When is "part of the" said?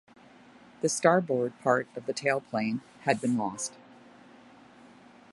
1.59-2.13